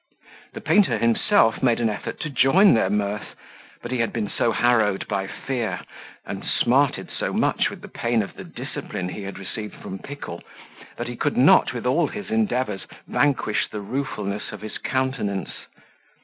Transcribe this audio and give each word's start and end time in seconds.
The 0.53 0.61
painter 0.61 0.97
himself 0.97 1.61
made 1.61 1.79
an 1.79 1.87
effort 1.87 2.19
to 2.21 2.29
join 2.31 2.73
their 2.73 2.89
mirth; 2.89 3.35
but 3.83 3.91
he 3.91 3.99
had 3.99 4.11
been 4.11 4.27
so 4.35 4.51
harrowed 4.51 5.07
by 5.07 5.27
fear, 5.27 5.81
and 6.25 6.43
smarted 6.43 7.11
so 7.15 7.31
much 7.31 7.69
with 7.69 7.81
the 7.81 7.87
pain 7.87 8.23
of 8.23 8.33
the 8.33 8.43
discipline 8.43 9.09
he 9.09 9.21
had 9.21 9.37
received 9.37 9.75
from 9.75 9.99
Pickle, 9.99 10.41
that 10.97 11.07
he 11.07 11.15
could 11.15 11.37
not, 11.37 11.71
with 11.71 11.85
all 11.85 12.07
his 12.07 12.31
endeavours, 12.31 12.87
vanquish 13.07 13.69
the 13.69 13.79
ruefulness 13.81 14.51
of 14.51 14.61
his 14.61 14.79
countenance. 14.79 15.67